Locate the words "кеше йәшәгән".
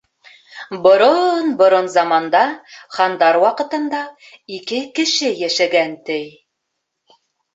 5.01-5.93